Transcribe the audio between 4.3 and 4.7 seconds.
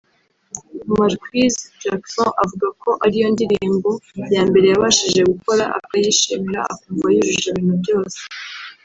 ya mbere